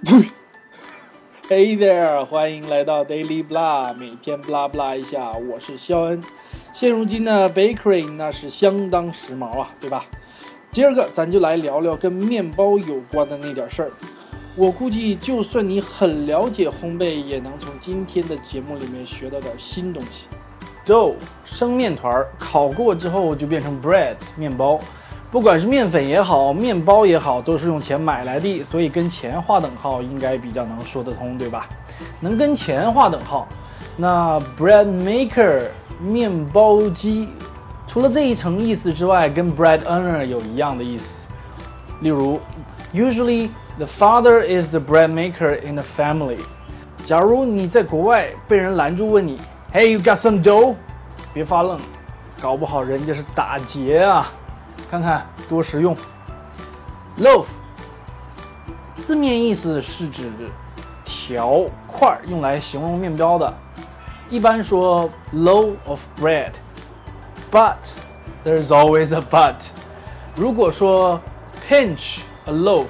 [1.46, 6.22] Hey there，欢迎来到 Daily Blah，每天 blah blah 一下，我是肖恩。
[6.72, 10.06] 现如今呢，bakery 那是相当时髦啊，对吧？
[10.72, 13.90] 今儿个咱就来聊聊跟面包有关的那点事儿。
[14.56, 20.28] 我估计，就算你很了解烘焙，也能从今天的节目里面学到点新东西。
[20.86, 24.80] Dough 生面团儿，烤过之后就变成 bread 面包。
[25.30, 31.68] 不管是面粉也好，面包也好，都是用钱买来的，所以跟钱划等号应该比较能说得通，对吧？
[32.18, 33.46] 能跟钱划等号，
[33.96, 35.62] 那 bread maker
[36.02, 37.28] 面包机，
[37.86, 41.28] 除了这一层意思之外，跟 bread earner 有一样的意思。
[42.00, 42.40] 例如
[42.92, 46.38] ，usually the father is the bread maker in the family。
[47.04, 49.38] 假如你在国外被人拦住问你
[49.72, 50.74] ，Hey，you got some dough？
[51.32, 51.78] 别发愣，
[52.40, 54.32] 搞不好人家是打劫啊！
[54.89, 55.95] 看看多实用。
[57.19, 57.45] loaf
[58.97, 60.29] 字面意思是指
[61.03, 63.53] 条块，用来形容面包的。
[64.29, 67.77] 一般说 loaf of bread，but
[68.43, 69.55] there's always a but。
[70.35, 71.21] 如果说
[71.69, 72.87] pinch a loaf，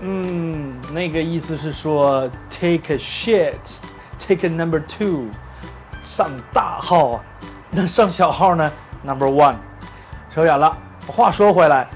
[0.00, 5.26] 嗯，那个意思是说 take a shit，take a number two，
[6.02, 7.22] 上大号。
[7.70, 8.72] 那上小号呢？
[9.04, 9.56] number one。
[10.37, 11.87] 扯远了，话说回来，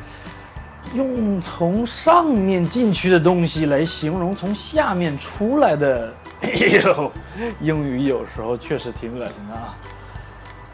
[0.95, 6.11] 用从上面进去的东西来形容从下面出来的，
[6.41, 7.11] 哎呦，
[7.59, 9.77] 英语有时候确实挺恶心的啊。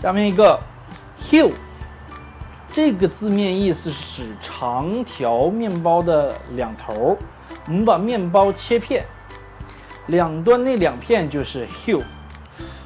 [0.01, 0.57] 下面一个
[1.21, 1.51] ，hill，
[2.71, 7.17] 这个字面意思是指长条面包的两头，
[7.67, 9.03] 我们把面包切片，
[10.05, 12.01] 两端那两片就是 hill。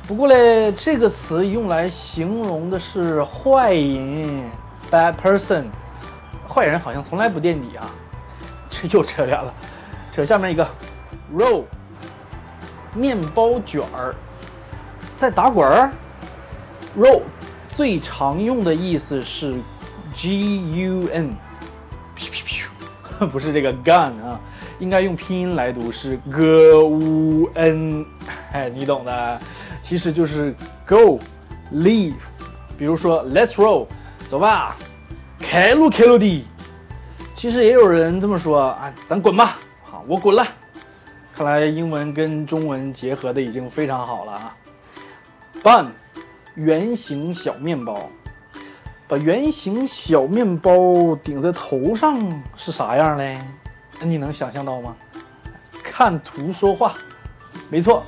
[0.07, 4.49] 不过嘞，这个词用来形容的是坏人。
[4.91, 5.67] Bad person，
[6.45, 7.89] 坏人好像从来不垫底啊，
[8.69, 9.53] 这又扯远了。
[10.11, 10.67] 扯下面一个
[11.33, 11.63] ，roll，
[12.93, 14.13] 面包卷儿，
[15.15, 15.89] 在打滚儿。
[16.99, 17.21] roll
[17.69, 19.55] 最常用的意思是
[20.13, 21.29] gun，
[23.31, 24.37] 不是这个 gun 啊，
[24.77, 28.05] 应该用拼音来读是 gun，
[28.51, 29.39] 哎， 你懂的，
[29.81, 30.53] 其实就是
[30.85, 32.15] go，leave。
[32.77, 33.87] 比如说，Let's roll。
[34.29, 34.77] 走吧，
[35.41, 36.45] 开路开路的。
[37.35, 39.57] 其实也有人这么说啊，咱滚吧。
[39.83, 40.45] 好，我滚了。
[41.35, 44.55] 看来英文跟中文结合的已经非常好了啊。
[45.63, 45.87] Bun，
[46.55, 48.09] 圆形小面包。
[49.07, 53.37] 把圆形小面包顶在头上是啥样嘞？
[54.01, 54.95] 你能想象到吗？
[55.83, 56.93] 看图说话，
[57.69, 58.03] 没错。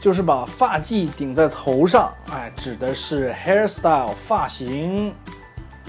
[0.00, 5.14] 就是把发髻顶在头上，哎，指的是 hairstyle 发型。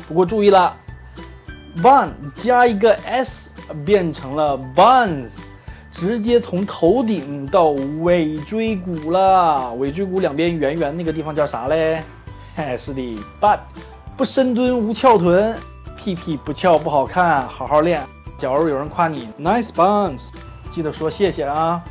[0.07, 0.75] 不过注意了
[1.81, 3.51] ，bun 加一个 s
[3.85, 5.37] 变成了 buns，
[5.91, 7.69] 直接从头顶到
[8.01, 9.73] 尾椎骨了。
[9.73, 12.03] 尾椎骨两边圆圆那个地方叫啥嘞？
[12.55, 13.01] 嘿， 是的
[13.41, 13.59] ，but。
[14.17, 15.53] 不深蹲无翘臀，
[15.97, 18.01] 屁屁不翘不好看，好好练。
[18.37, 20.29] 假如有人夸你 nice buns，
[20.71, 21.83] 记得说谢谢啊。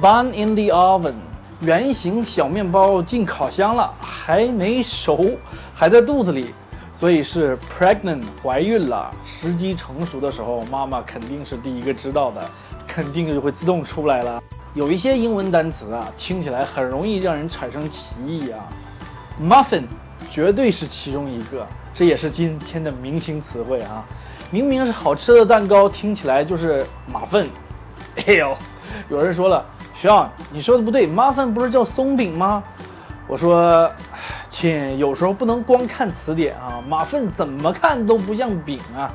[0.00, 1.14] bun in the oven。
[1.60, 5.30] 圆形小面包进烤箱了，还没熟，
[5.74, 6.54] 还在肚子里，
[7.02, 9.10] 所以是 pregnant 怀孕了。
[9.26, 12.40] 时机成熟的时候，妈妈肯定是第一个知道的，
[12.86, 14.40] 肯定就会自动出来了。
[14.72, 18.68] 有一些英文单词啊，听起来很容易让人产生歧义啊。
[19.42, 19.82] muffin
[20.30, 24.04] 绝对是其中一个，这也是今天的明星词汇啊。
[24.52, 27.48] 明明是好吃的蛋糕，听起来就是马粪。
[28.28, 28.56] 哎呦，
[29.08, 29.66] 有人说了。
[30.00, 32.62] Sean，你说的不对，muffin 不是叫松饼吗？
[33.26, 33.90] 我说，
[34.62, 39.12] 亲，有时候不能光看词典啊，muffin 怎么看都不像饼啊，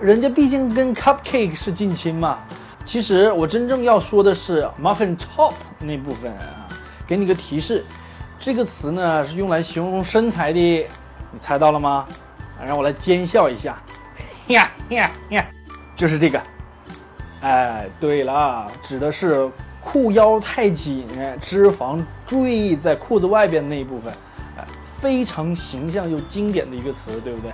[0.00, 2.40] 人家毕竟跟 cupcake 是近亲嘛。
[2.84, 6.66] 其实我真正要说的是 muffin top 那部分啊。
[7.06, 7.84] 给你个提示，
[8.40, 10.88] 这个词呢是用来形容身材的，
[11.30, 12.04] 你猜到了吗？
[12.66, 13.80] 让我来奸笑一下，
[14.48, 15.46] 呀呀呀，
[15.94, 16.42] 就是这个。
[17.42, 19.48] 哎，对了，指的是。
[19.86, 21.06] 裤腰太紧，
[21.42, 24.16] 脂肪坠在裤子外边那一部分，哎，
[25.04, 27.52] 非常形象又经典的一个词，对不对？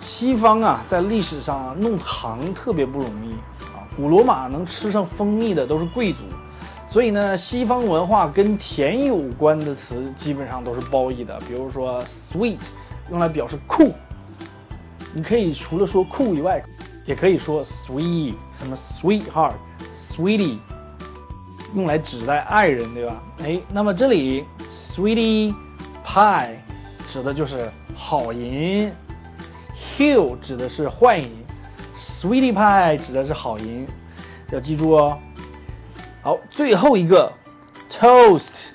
[0.00, 3.30] 西方啊，在历史上弄糖特别不容易
[3.66, 3.86] 啊。
[3.96, 6.18] 古罗马能吃上蜂蜜的都是贵族，
[6.88, 11.38] 所以呢，西方文化跟甜有关的词基本上都是褒义的。
[11.46, 12.58] 比如说 sweet，
[13.12, 13.94] 用来表示酷，
[15.14, 16.60] 你可以除了说酷以外，
[17.06, 20.58] 也可以说 sweet，什么 sweetheart，sweetie。
[21.76, 23.22] 用来指代爱人，对吧？
[23.44, 25.54] 哎，那么这里 sweetie
[26.08, 26.54] pie
[27.06, 28.90] 指的就是好银
[29.76, 31.30] ，hill 指的是坏银
[31.94, 33.86] ，sweetie pie 指的是好银。
[34.50, 35.18] 要记住哦。
[36.22, 37.30] 好，最后一个
[37.90, 38.68] toast，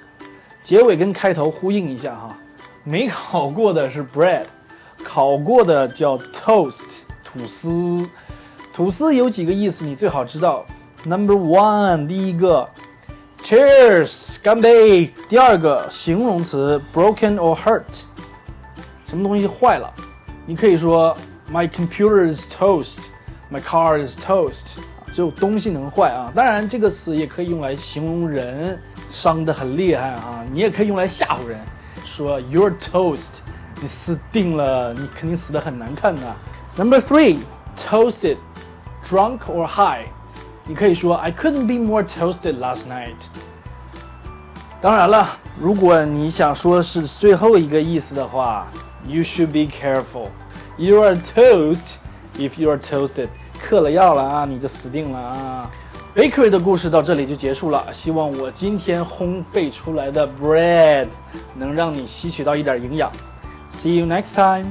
[0.61, 2.37] 结尾跟开头呼应一下哈。
[2.83, 4.45] 没烤过的是 bread，
[5.03, 6.83] 烤过的叫 toast，
[7.23, 8.07] 吐司。
[8.71, 10.63] 吐司有几个意思，你最好知道。
[11.03, 12.69] Number one，第一个
[13.42, 15.12] ，Cheers，干杯。
[15.28, 17.82] 第二个形容词，broken or hurt，
[19.06, 19.92] 什么东西坏了？
[20.46, 21.16] 你可以说
[21.52, 24.78] My computer is toast，My car is toast。
[25.12, 26.30] 只有东西能坏啊。
[26.34, 28.80] 当然，这个词也可以用来形容人
[29.10, 30.44] 伤得很厉害啊。
[30.52, 31.58] 你也可以用来吓唬人，
[32.04, 33.38] 说 You're toast，
[33.80, 36.22] 你死定了，你肯定死得很难看的。
[36.76, 40.06] Number three，toasted。drunk or high，
[40.65, 43.15] 你可以说 I couldn't be more toasted last night。
[44.81, 45.29] 当然了，
[45.59, 48.67] 如果你想说是最后一个意思的话
[49.05, 50.29] ，You should be careful.
[50.77, 51.95] You are toast
[52.37, 53.27] if you are toasted。
[53.61, 55.71] 嗑了药了啊，你就死定了啊
[56.15, 57.85] ！Bakery 的故事到这里就结束了。
[57.91, 61.07] 希望我今天烘焙出来的 bread
[61.55, 63.09] 能让你吸取到一点营养。
[63.71, 64.67] See you next time.